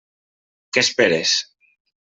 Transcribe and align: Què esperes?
Què 0.77 0.85
esperes? 0.85 1.37